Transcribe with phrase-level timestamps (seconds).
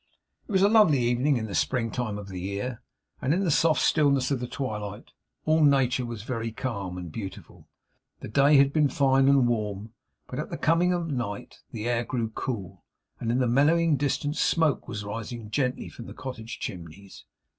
[0.47, 2.81] It was a lovely evening in the spring time of the year;
[3.21, 5.11] and in the soft stillness of the twilight,
[5.45, 7.67] all nature was very calm and beautiful.
[8.21, 9.93] The day had been fine and warm;
[10.25, 12.83] but at the coming on of night, the air grew cool,
[13.19, 17.25] and in the mellowing distance smoke was rising gently from the cottage chimneys.